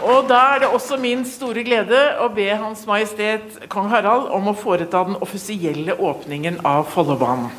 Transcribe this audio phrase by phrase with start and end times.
[0.00, 4.48] Og da er det også min store glede å be Hans Majestet Kong Harald om
[4.48, 7.50] å foreta den offisielle åpningen av Follobanen.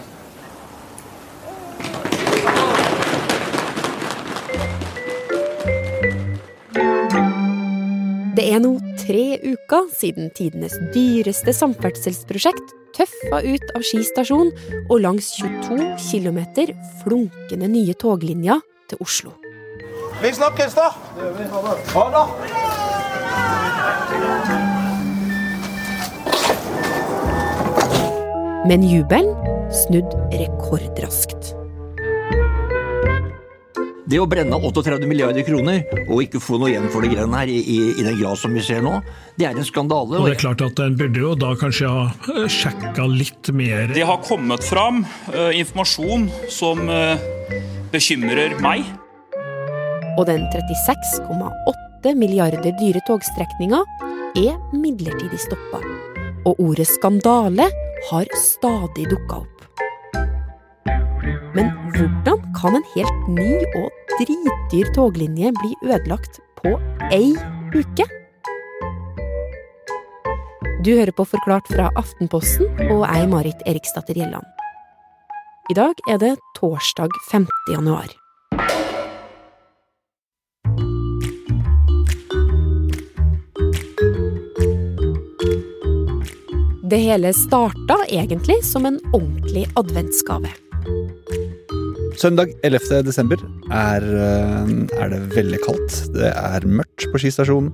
[8.32, 14.50] Det er nå tre uker siden tidenes dyreste samferdselsprosjekt tøffa ut av Ski stasjon
[14.88, 16.42] og langs 22 km
[17.04, 19.38] flunkende nye toglinjer til Oslo.
[20.22, 20.94] Vi snakkes, da!
[21.94, 22.26] Ha det.
[28.70, 29.34] Men jubelen
[29.74, 31.56] snudd rekordraskt.
[34.12, 37.50] Det å brenne 38 milliarder kroner og ikke få noe igjen for det greiene her
[37.50, 38.98] i, i, i, den grad som vi ser nå,
[39.40, 40.20] det er en skandale.
[40.20, 43.96] Og det er klart at En burde jo da kanskje ha eh, sjekka litt mer.
[43.96, 47.16] Det har kommet fram uh, informasjon som uh,
[47.96, 48.86] bekymrer meg.
[50.20, 53.82] Og den 36,8 milliarder dyre togstrekninga
[54.40, 55.82] er midlertidig stoppa.
[56.46, 57.68] Og ordet skandale
[58.10, 59.58] har stadig dukka opp.
[61.56, 66.74] Men hvordan kan en helt ny og dritdyr toglinje bli ødelagt på
[67.12, 67.36] ei
[67.76, 68.08] uke?
[70.82, 74.48] Du hører på Forklart fra Aftenposten og jeg, Marit Eriksdatter Gjelland.
[75.70, 77.46] I dag er det torsdag 5.
[77.70, 78.21] januar.
[86.92, 90.50] Det hele starta egentlig som en ordentlig adventsgave.
[92.20, 92.98] Søndag 11.
[93.08, 93.40] desember
[93.72, 96.00] er, eh, er, det veldig kaldt.
[96.12, 97.70] Det er mørkt på skistasjonen.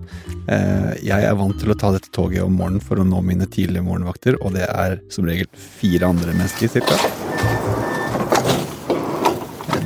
[0.45, 3.47] Eh, jeg er vant til å ta dette toget om morgenen for å nå mine
[3.49, 6.99] tidlige morgenvakter, og det er som regel fire andre mennesker ca.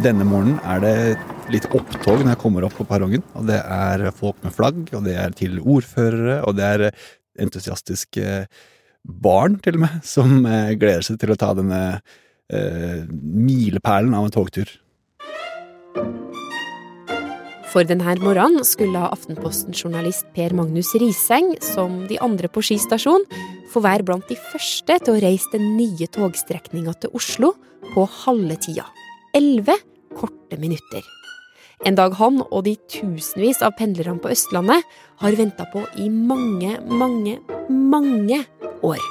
[0.04, 1.18] Denne morgenen er det
[1.56, 3.24] litt opptog når jeg kommer opp på perrongen.
[3.40, 6.88] Og det er folk med flagg, og det er til ordførere, og det er
[7.40, 8.46] entusiastiske
[9.04, 11.82] barn, til og med, som eh, gleder seg til å ta denne
[12.52, 14.70] eh, milepælen av en togtur.
[17.72, 23.24] For denne morgenen skulle Aftenposten-journalist Per Magnus Riseng, som de andre på Ski stasjon,
[23.72, 27.54] få være blant de første til å reise den nye togstrekninga til Oslo
[27.94, 28.90] på halve tida.
[29.38, 29.78] Elleve
[30.20, 31.08] korte minutter.
[31.82, 34.86] En dag han og de tusenvis av pendlerne på Østlandet
[35.24, 37.40] har venta på i mange, mange,
[37.74, 38.38] mange
[38.86, 39.02] år.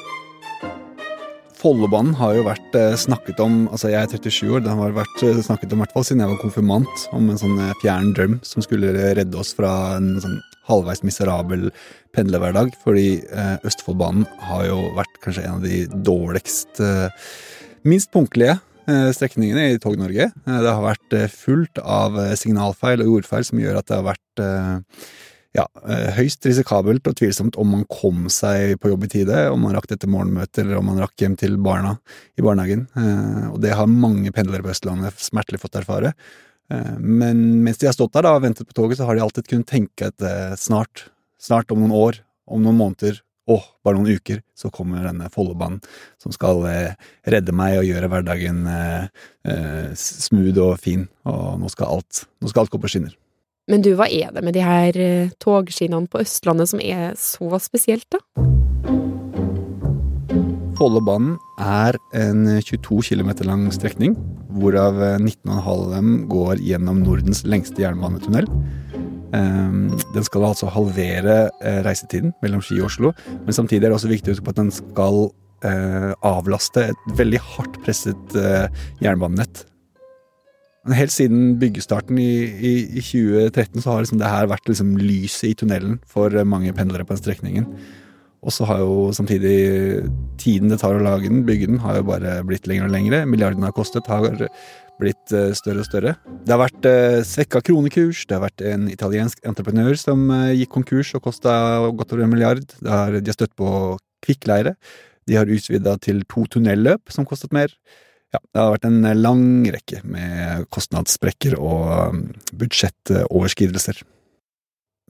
[1.58, 5.24] Follobanen har jo vært eh, snakket om altså Jeg er 37 år, den har vært
[5.26, 8.38] eh, snakket om hvert fall siden jeg var konfirmant, om en sånn eh, fjern drøm
[8.46, 10.38] som skulle redde oss fra en sånn
[10.70, 11.68] halvveis miserabel
[12.14, 12.70] pendlerhverdag.
[12.86, 13.18] Fordi
[13.66, 16.78] Østfoldbanen har jo vært kanskje en av de dårligst,
[17.82, 18.60] minst punktlige
[19.16, 20.30] strekningene i Tog-Norge.
[20.46, 24.42] Det har vært fullt av signalfeil og jordfeil som gjør at det har vært
[25.56, 29.64] ja, eh, høyst risikabelt og tvilsomt om man kom seg på jobb i tide, om
[29.66, 31.96] man rakk dette morgenmøtet, eller om man rakk hjem til barna
[32.38, 32.86] i barnehagen.
[32.94, 36.14] Eh, og det har mange pendlere på Østlandet smertelig fått erfare.
[36.70, 39.24] Eh, men mens de har stått der da og ventet på toget, så har de
[39.26, 40.28] alltid kunnet tenke at
[40.60, 41.08] snart,
[41.42, 45.80] snart om noen år, om noen måneder, og bare noen uker, så kommer denne Follobanen
[46.22, 46.62] som skal
[47.26, 48.62] redde meg og gjøre hverdagen
[49.96, 53.16] smooth og fin, og nå skal alt, nå skal alt gå på skinner.
[53.70, 57.60] Men du, hva er det med de her eh, togskinnene på Østlandet som er så
[57.62, 58.18] spesielt, da?
[60.80, 64.16] Follobanen er en 22 km lang strekning,
[64.56, 68.48] hvorav 19,5 av dem går gjennom Nordens lengste jernbanetunnel.
[69.36, 73.12] Ehm, den skal altså halvere eh, reisetiden mellom Ski og Oslo,
[73.44, 75.20] men samtidig er det også viktig å huske på at den skal
[75.66, 78.38] eh, avlaste et veldig hardt presset
[79.04, 79.64] jernbanenett.
[80.96, 85.50] Helt siden byggestarten i, i, i 2013 så har liksom det her vært liksom lyset
[85.50, 87.66] i tunnelen for mange pendlere på den strekningen.
[88.40, 90.06] Og så har jo samtidig
[90.40, 93.26] tiden det tar å lage den, bygge den, har jo bare blitt lengre og lengre.
[93.28, 94.46] Milliardene har kostet, har
[95.00, 96.14] blitt eh, større og større.
[96.44, 100.74] Det har vært eh, svekka kronekurs, det har vært en italiensk entreprenør som eh, gikk
[100.76, 101.52] konkurs og kosta
[101.96, 102.64] godt over en milliard.
[102.86, 103.70] Har, de har støtt på
[104.24, 104.76] kvikkleire.
[105.28, 107.72] De har utvida til to tunnelløp som kostet mer.
[108.30, 109.44] Ja, det har vært en lang
[109.74, 112.20] rekke med kostnadssprekker og um,
[112.60, 114.04] budsjettoverskridelser.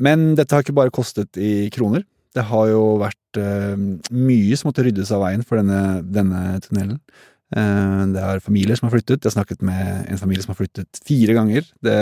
[0.00, 2.06] Men dette har ikke bare kostet i kroner.
[2.32, 3.40] Det har jo vært
[4.14, 6.96] mye som måtte ryddes av veien for denne, denne tunnelen.
[7.50, 9.20] Uh, det er familier som har flyttet.
[9.20, 11.67] Jeg har snakket med en familie som har flyttet fire ganger.
[11.82, 11.97] Det,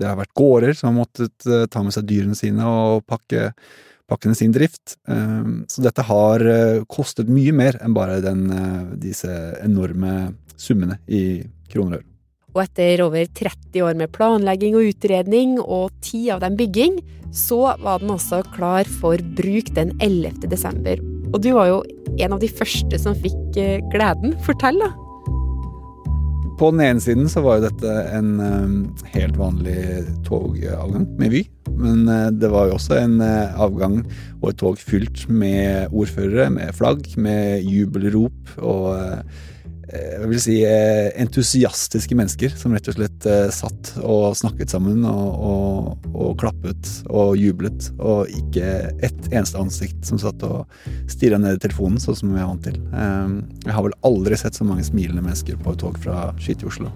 [0.00, 3.52] det har vært gårder som har måttet uh, ta med seg dyrene sine og pakke
[4.08, 4.94] pakkene sin drift.
[5.68, 6.40] Så dette har
[6.88, 8.46] kostet mye mer enn bare den,
[8.96, 9.28] disse
[9.60, 12.00] enorme summene i kroner
[12.58, 16.98] og etter over 30 år med planlegging og utredning, og ti av dem bygging,
[17.34, 20.48] så var den altså klar for bruk den 11.
[20.48, 20.98] desember.
[21.28, 21.82] Og du var jo
[22.24, 24.34] en av de første som fikk eh, gleden.
[24.46, 24.92] Fortell, da.
[26.58, 28.78] På den ene siden så var jo dette en um,
[29.12, 29.78] helt vanlig
[30.26, 31.44] togavgang med Vy.
[31.78, 34.00] Men uh, det var jo også en avgang
[34.40, 39.22] og et tog fylt med ordførere, med flagg, med jubelrop og
[39.88, 40.56] jeg vil si
[41.22, 47.38] entusiastiske mennesker som rett og slett satt og snakket sammen og, og, og klappet og
[47.40, 48.68] jublet, og ikke
[49.06, 50.68] ett eneste ansikt som satt og
[51.08, 52.78] stirra ned i telefonen, sånn som vi er vant til.
[53.64, 56.68] Jeg har vel aldri sett så mange smilende mennesker på et tog fra Skyt i
[56.68, 56.92] Oslo.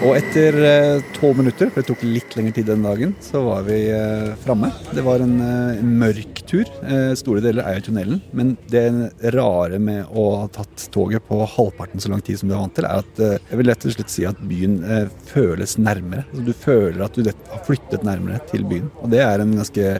[0.00, 0.56] Og etter
[1.12, 4.70] tolv minutter, for det tok litt lengre tid den dagen, så var vi eh, framme.
[4.96, 6.70] Det var en, eh, mørk tur.
[6.80, 8.22] Eh, store deler er jo tunnelen.
[8.32, 8.86] Men det
[9.34, 12.74] rare med å ha tatt toget på halvparten så lang tid som du er vant
[12.78, 16.24] til, er at eh, jeg vil rett og slett si at byen eh, føles nærmere.
[16.30, 18.88] Altså, du føler at du har flyttet nærmere til byen.
[19.04, 19.92] Og det er en ganske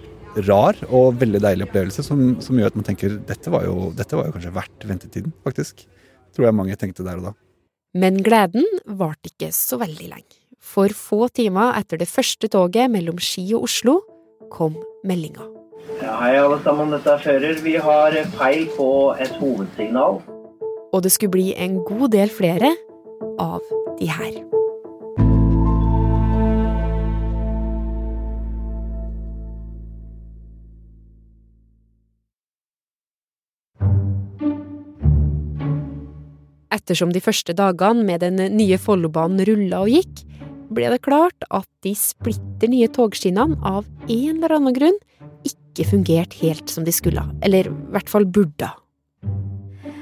[0.48, 4.16] rar og veldig deilig opplevelse som, som gjør at man tenker dette var, jo, dette
[4.16, 5.84] var jo kanskje verdt ventetiden, faktisk.
[6.32, 7.36] Tror jeg mange tenkte der og da.
[7.94, 10.36] Men gleden varte ikke så veldig lenge.
[10.60, 13.96] For få timer etter det første toget mellom Ski og Oslo
[14.52, 14.76] kom
[15.06, 15.48] meldinga.
[15.98, 17.58] Ja, hei alle sammen, dette er fører.
[17.64, 20.20] Vi har feil på et hovedsignal.
[20.90, 22.74] Og det skulle bli en god del flere
[23.42, 23.60] av
[23.98, 24.38] de her.
[36.80, 40.24] Ettersom de første dagene med den nye Follobanen rulla og gikk,
[40.70, 45.00] ble det klart at de splitter nye togskinnene av en eller annen grunn
[45.46, 48.70] ikke fungerte helt som de skulle, eller i hvert fall burde.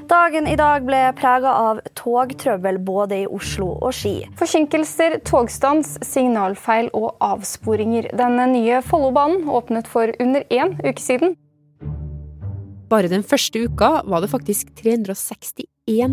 [0.08, 4.22] Dagen i dag ble prega av togtrøbbel både i Oslo og Ski.
[4.40, 8.08] Forsinkelser, togstans, signalfeil og avsporinger.
[8.16, 11.36] Den nye Follobanen åpnet for under én uke siden.
[12.88, 15.68] Bare den første uka var det faktisk 361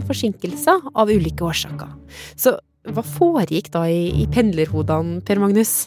[0.07, 1.91] forsinkelser av ulike årsaker.
[2.39, 5.85] Så hva foregikk da i, i pendlerhodene, Per Magnus?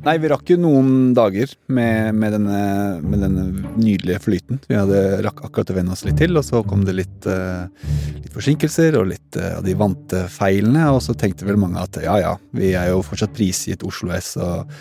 [0.00, 2.60] Nei, vi rakk jo noen dager med, med, denne,
[3.04, 3.42] med denne,
[3.76, 4.60] nydelige flyten.
[4.64, 7.68] Vi hadde rakk akkurat å venne oss litt til, og så kom det litt, uh,
[8.16, 10.86] litt forsinkelser og litt uh, av de vante feilene.
[10.94, 14.38] Og så tenkte vel mange at ja ja, vi er jo fortsatt prisgitt Oslo S
[14.40, 14.72] og,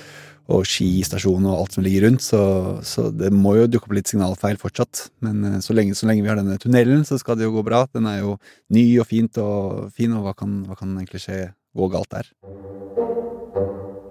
[0.49, 2.41] og skistasjon og alt som ligger rundt, så,
[2.85, 5.05] så, det må jo dukke opp litt signalfeil fortsatt.
[5.25, 7.65] Men uh, så lenge, så lenge vi har denne tunnelen, så skal det jo gå
[7.67, 7.83] bra.
[7.93, 8.37] Den er jo
[8.73, 11.43] ny og fint og fin, og hva kan, hva kan egentlig skje,
[11.77, 12.31] gå galt der?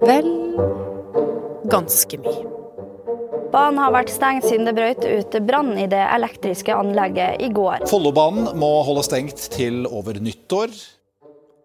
[0.07, 0.31] Vel
[1.69, 2.47] ganske mye.
[3.49, 7.87] Banen har vært stengt siden det brøt ut brann i det elektriske anlegget i går.
[7.89, 10.75] Follobanen må holde stengt til over nyttår.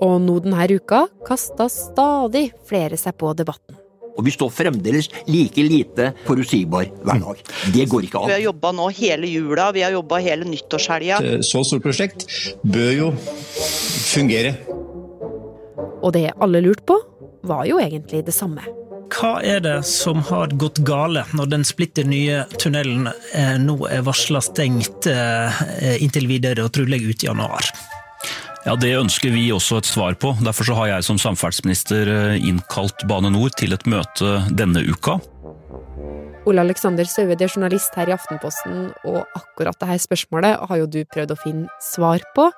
[0.03, 3.72] Og nå denne uka kasta stadig flere seg på debatten.
[4.17, 7.41] Og vi står fremdeles like lite forutsigbar hver dag.
[7.73, 8.29] Det går ikke an.
[8.29, 11.21] Vi har jobba nå hele jula, vi har jobba hele nyttårshelga.
[11.41, 12.27] Så stort prosjekt
[12.63, 13.09] bør jo
[14.13, 14.55] fungere.
[16.03, 16.99] Og det alle lurte på,
[17.47, 18.63] var jo egentlig det samme.
[19.13, 24.01] Hva er det som har gått gale når den splitter nye tunnelen eh, nå er
[24.07, 25.59] varsla stengt eh,
[26.01, 27.67] inntil videre og trolig ut i januar?
[28.63, 30.29] Ja, Det ønsker vi også et svar på.
[30.39, 32.07] Derfor så har jeg som samferdselsminister
[32.39, 35.17] innkalt Bane NOR til et møte denne uka.
[36.47, 41.03] Ole Alexander du er journalist her i Aftenposten, og akkurat dette spørsmålet har jo du
[41.03, 42.49] prøvd å finne svar på.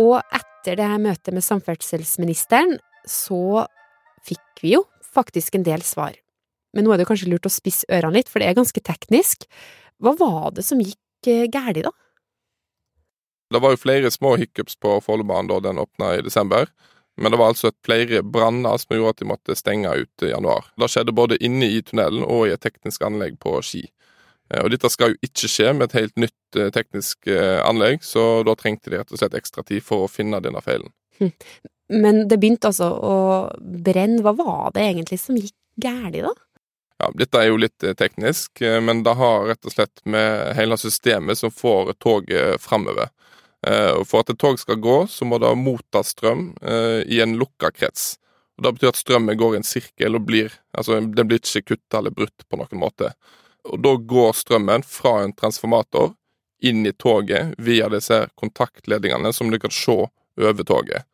[0.00, 3.66] Og etter det her møtet med samferdselsministeren, så
[4.24, 6.16] fikk vi jo faktisk en del svar.
[6.72, 9.44] Men nå er det kanskje lurt å spisse ørene litt, for det er ganske teknisk.
[10.00, 10.98] Hva var det som gikk
[11.52, 11.92] galt, da?
[13.52, 16.70] Det var jo flere små hiccups på Follobanen da den åpna i desember.
[17.16, 20.66] Men det var altså flere branner som gjorde at de måtte stenge ut i januar.
[20.80, 23.84] Det skjedde både inne i tunnelen og i et teknisk anlegg på Ski.
[24.60, 27.28] Og dette skal jo ikke skje med et helt nytt teknisk
[27.64, 30.90] anlegg, så da trengte de rett og slett ekstra tid for å finne denne feilen.
[31.88, 33.16] Men det begynte altså å
[33.60, 34.20] brenne.
[34.24, 36.34] Hva var det egentlig som gikk galt, da?
[37.02, 41.40] Ja, Dette er jo litt teknisk, men det har rett og slett med hele systemet
[41.40, 43.10] som får toget framover.
[43.64, 48.18] For at et tog skal gå, så må det motta strøm i en lukka krets.
[48.58, 51.74] Og Det betyr at strømmen går i en sirkel og blir Altså, den blir ikke
[51.74, 53.12] kutta eller brutt på noen måte.
[53.64, 56.12] Og Da går strømmen fra en transformator
[56.64, 59.96] inn i toget via disse kontaktledningene som du kan se
[60.40, 61.04] over toget.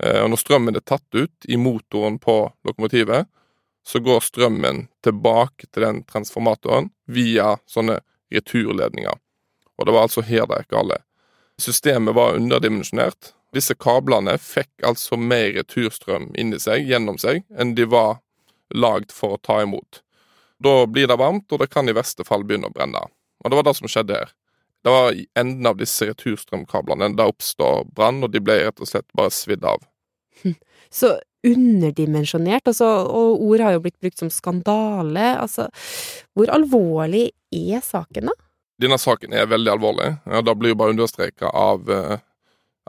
[0.00, 3.28] Og når strømmen er tatt ut i motoren på lokomotivet,
[3.86, 8.00] så går strømmen tilbake til den transformatoren via sånne
[8.32, 9.16] returledninger.
[9.78, 11.04] Og det var altså her det gikk galt.
[11.60, 13.34] Systemet var underdimensjonert.
[13.54, 18.20] Disse kablene fikk altså mer returstrøm inni seg, gjennom seg, enn de var
[18.70, 20.02] lagd for å ta imot.
[20.62, 23.02] Da blir det varmt, og det kan i verste fall begynne å brenne.
[23.42, 24.34] Og det var det som skjedde her.
[24.84, 28.88] Det var i enden av disse returstrømkablene det oppstod brann, og de ble rett og
[28.88, 29.82] slett bare svidd av.
[30.90, 35.68] Så underdimensjonert, altså, og ord har jo blitt brukt som skandale, altså
[36.36, 38.36] Hvor alvorlig er saken, da?
[38.80, 40.10] Denne saken er veldig alvorlig.
[40.24, 42.20] Ja, det blir jo bare understreka av eh,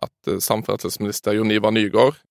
[0.01, 2.21] at eh, samferdselsminister Jon Ivar Nygård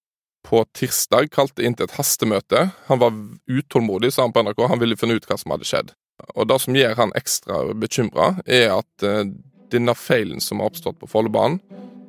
[0.48, 2.70] på tirsdag kalte inn til et hastemøte.
[2.88, 3.12] Han var
[3.50, 4.64] utålmodig, sa han på NRK.
[4.72, 5.92] Han ville finne ut hva som hadde skjedd.
[6.32, 9.26] Og det som gjør han ekstra bekymra, er at eh,
[9.70, 11.60] denne feilen som har oppstått på Follobanen,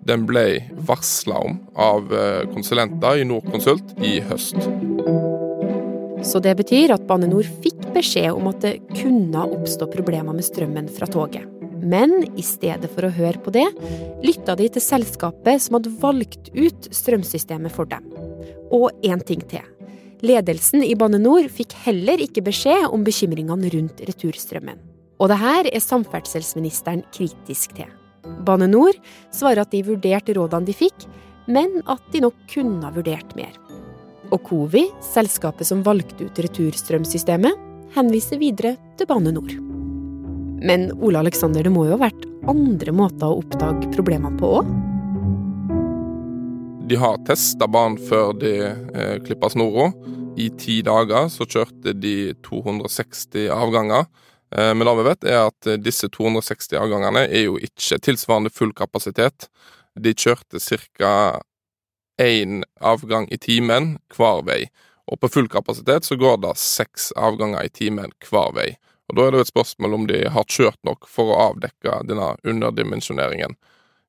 [0.08, 2.08] den ble varsla om av
[2.56, 4.58] konsulenter i Norconsult i høst.
[6.26, 10.46] Så det betyr at Bane Nor fikk beskjed om at det kunne oppstå problemer med
[10.46, 11.48] strømmen fra toget.
[11.82, 13.66] Men i stedet for å høre på det,
[14.22, 18.06] lytta de til selskapet som hadde valgt ut strømsystemet for dem.
[18.72, 19.66] Og én ting til.
[20.22, 24.78] Ledelsen i Bane Nor fikk heller ikke beskjed om bekymringene rundt returstrømmen.
[25.22, 27.90] Og det her er samferdselsministeren kritisk til.
[28.46, 28.94] Bane Nor
[29.34, 31.08] svarer at de vurderte rådene de fikk,
[31.50, 33.58] men at de nok kunne ha vurdert mer.
[34.32, 39.52] Og Covi, selskapet som valgte ut returstrømsystemet, henviser videre til Bane Nor.
[40.62, 44.72] Men Ole Aleksander, det må jo ha vært andre måter å oppdage problemene på òg?
[46.92, 49.92] De har testa banen før de eh, klippa snora.
[50.40, 54.06] I ti dager så kjørte de 260 avganger.
[54.52, 58.74] Eh, men det vi vet, er at disse 260 avgangene er jo ikke tilsvarende full
[58.76, 59.48] kapasitet.
[59.96, 61.42] De kjørte ca.
[62.22, 64.66] én avgang i timen hver vei.
[65.12, 68.70] Og på full kapasitet så går det seks avganger i timen hver vei.
[69.10, 71.98] Og Da er det jo et spørsmål om de har kjørt nok for å avdekke
[72.08, 73.58] denne underdimensjoneringen.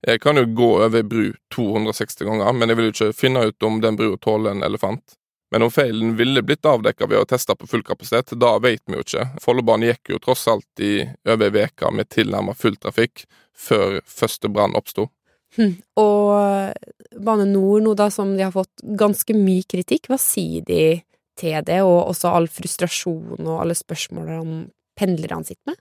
[0.06, 3.66] Jeg kan jo gå over bru 260 ganger, men jeg vil jo ikke finne ut
[3.66, 5.16] om den brua tåler en elefant.
[5.52, 8.96] Men om feilen ville blitt avdekka ved å teste på full kapasitet, da vet vi
[8.96, 9.26] jo ikke.
[9.42, 14.48] Follobanen gikk jo tross alt i over ei uke med tilnærmet full trafikk før første
[14.48, 15.10] brann oppsto.
[15.56, 15.74] Hm.
[16.00, 21.02] Og Bane Nor nå, da, som de har fått ganske mye kritikk, hva sier de
[21.38, 24.66] til det, og også all frustrasjon og alle spørsmålene
[24.98, 25.80] pendlerne sitter med?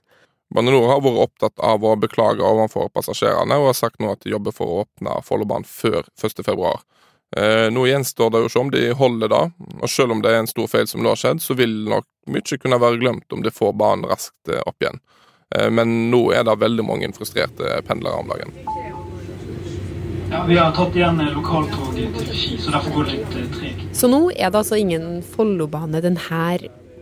[0.52, 4.24] Bane Nor har vært opptatt av å beklage overfor passasjerene, og har sagt nå at
[4.24, 6.44] de jobber for å åpne Follobanen før 1.
[6.44, 6.82] februar.
[7.36, 9.42] Eh, nå gjenstår det jo ikke om de holder det,
[9.80, 12.08] og selv om det er en stor feil som nå har skjedd, så vil nok
[12.28, 15.00] mye kunne være glemt om de får banen raskt opp igjen.
[15.56, 18.52] Eh, men nå er det veldig mange frustrerte pendlere om dagen.
[20.32, 23.82] Ja, Vi har tatt igjen lokaltoget til Ski, så derfor går det litt eh, tregt.
[23.92, 26.46] Så nå er det altså ingen Follobane denne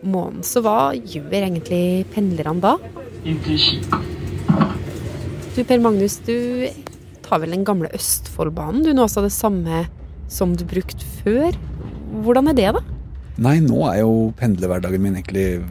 [0.03, 0.43] måneden.
[0.43, 2.73] Så hva gjør egentlig pendlerne da?
[3.23, 3.79] Inn til Ski.
[5.55, 6.67] Du Per Magnus, du
[7.23, 8.83] tar vel den gamle Østfoldbanen?
[8.83, 9.85] Du nå også det samme
[10.27, 11.55] som du brukte før.
[12.27, 12.83] Hvordan er det, da?
[13.47, 15.63] Nei, nå er jo pendlerhverdagen min egentlig,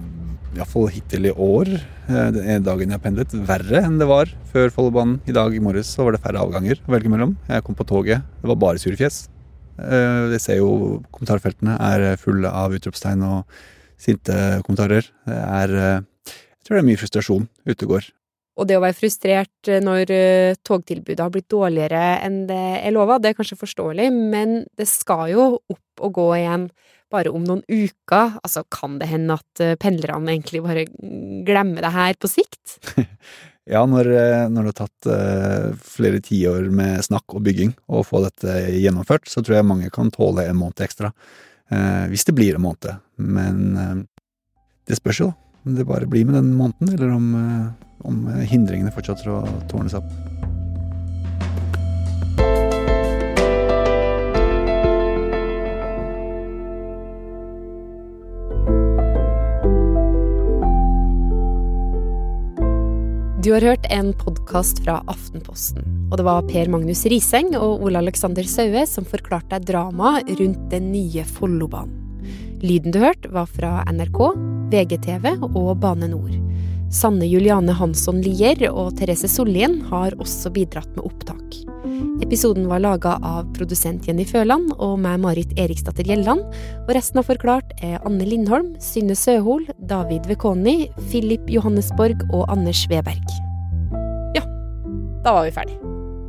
[0.56, 5.20] iallfall hittil i år, eh, den dagen jeg pendlet, verre enn det var før Follobanen.
[5.30, 7.36] I dag i morges så var det færre avganger å velge mellom.
[7.50, 9.28] Jeg kom på toget, det var bare sure fjes.
[9.80, 13.60] jeg ser jo kommentarfeltene er fulle av utropstegn og
[14.00, 15.06] sinte kommentarer.
[15.28, 16.00] Det er eh,
[16.60, 18.08] Jeg tror det er mye frustrasjon ute går.
[18.60, 20.12] Og det å være frustrert når
[20.68, 25.30] togtilbudet har blitt dårligere enn det er lova, det er kanskje forståelig, men det skal
[25.32, 26.70] jo opp og gå igjen
[27.10, 28.36] bare om noen uker.
[28.44, 30.86] Altså, kan det hende at pendlerne egentlig bare
[31.48, 32.80] glemmer det her på sikt?
[33.70, 34.08] Ja, når,
[34.50, 39.30] når det har tatt uh, flere tiår med snakk og bygging å få dette gjennomført,
[39.30, 41.12] så tror jeg mange kan tåle en måned ekstra.
[42.10, 42.98] Hvis det blir en måned.
[43.22, 44.08] Men
[44.90, 45.28] det spørs jo.
[45.62, 47.28] Om det bare blir med den måneden, eller om,
[48.08, 49.42] om hindringene fortsetter å
[49.72, 50.30] tårne seg opp.
[63.40, 65.82] Du har hørt en podkast fra Aftenposten.
[66.12, 70.68] Og det var Per Magnus Riseng og Ole Alexander Saue som forklarte deg dramaet rundt
[70.70, 71.96] den nye Follobanen.
[72.60, 74.20] Lyden du hørte, var fra NRK,
[74.70, 76.49] VGTV og Bane Nor.
[76.90, 81.58] Sanne Juliane Hansson Lier og Therese Sollien har også bidratt med opptak.
[82.24, 86.42] Episoden var laga av produsent Jenny Føland og meg, Marit Eriksdatter Gjelland.
[86.88, 92.82] Og resten av Forklart er Anne Lindholm, Synne Søhol, David Vekoni, Philip Johannesborg og Anders
[92.90, 93.38] Weberg.
[94.38, 94.44] Ja,
[95.26, 95.78] da var vi ferdig.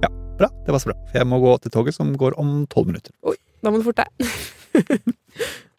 [0.04, 0.12] Ja,
[0.42, 0.52] bra.
[0.66, 0.98] Det var så bra.
[1.08, 3.16] For jeg må gå til toget som går om tolv minutter.
[3.24, 4.28] Oi, da må du forte deg.